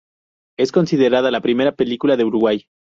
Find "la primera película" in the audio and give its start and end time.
1.29-2.17